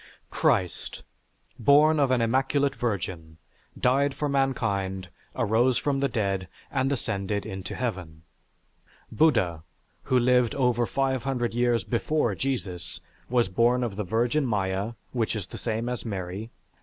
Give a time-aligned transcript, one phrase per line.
[0.31, 1.03] Christ,
[1.59, 3.37] born of an immaculate virgin,
[3.79, 8.23] died for mankind, arose from the dead, and ascended into Heaven.
[9.11, 9.61] Buddha,
[10.05, 15.45] who lived over 500 years before Jesus, was born of the Virgin Maya, which is
[15.45, 16.49] the same as Mary.